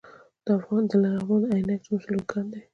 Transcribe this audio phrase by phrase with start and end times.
[0.45, 2.61] د لغمان عينک د مسو لوی کان دی